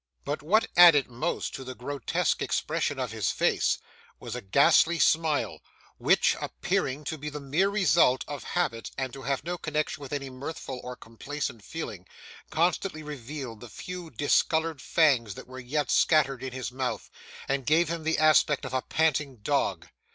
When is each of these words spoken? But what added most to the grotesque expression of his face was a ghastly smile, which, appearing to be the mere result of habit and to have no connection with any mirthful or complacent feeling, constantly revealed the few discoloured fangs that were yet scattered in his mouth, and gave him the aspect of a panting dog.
But 0.25 0.41
what 0.41 0.65
added 0.75 1.09
most 1.11 1.53
to 1.53 1.63
the 1.63 1.75
grotesque 1.75 2.41
expression 2.41 2.97
of 2.97 3.11
his 3.11 3.29
face 3.29 3.77
was 4.19 4.35
a 4.35 4.41
ghastly 4.41 4.97
smile, 4.97 5.61
which, 5.99 6.35
appearing 6.41 7.03
to 7.03 7.19
be 7.19 7.29
the 7.29 7.39
mere 7.39 7.69
result 7.69 8.25
of 8.27 8.43
habit 8.43 8.89
and 8.97 9.13
to 9.13 9.21
have 9.21 9.43
no 9.43 9.59
connection 9.59 10.01
with 10.01 10.11
any 10.11 10.31
mirthful 10.31 10.81
or 10.83 10.95
complacent 10.95 11.63
feeling, 11.63 12.07
constantly 12.49 13.03
revealed 13.03 13.59
the 13.59 13.69
few 13.69 14.09
discoloured 14.09 14.81
fangs 14.81 15.35
that 15.35 15.45
were 15.45 15.59
yet 15.59 15.91
scattered 15.91 16.41
in 16.41 16.51
his 16.51 16.71
mouth, 16.71 17.11
and 17.47 17.67
gave 17.67 17.87
him 17.89 18.01
the 18.03 18.17
aspect 18.17 18.65
of 18.65 18.73
a 18.73 18.81
panting 18.81 19.35
dog. 19.43 19.87